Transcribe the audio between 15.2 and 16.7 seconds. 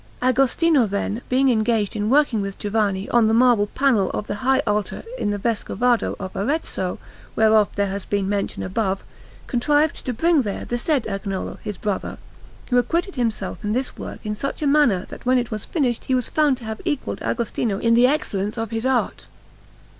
when it was finished he was found to